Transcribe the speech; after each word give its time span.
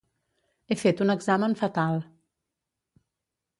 He 0.73 0.77
fet 0.83 1.03
un 1.05 1.13
examen 1.15 1.55
fatal. 1.61 2.01